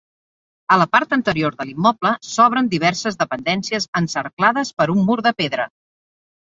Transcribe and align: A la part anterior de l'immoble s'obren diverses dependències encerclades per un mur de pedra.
A 0.75 0.77
la 0.81 0.87
part 0.95 1.13
anterior 1.17 1.57
de 1.59 1.67
l'immoble 1.71 2.15
s'obren 2.31 2.71
diverses 2.73 3.21
dependències 3.23 3.89
encerclades 4.05 4.77
per 4.81 4.93
un 4.99 5.09
mur 5.11 5.23
de 5.31 5.39
pedra. 5.45 5.73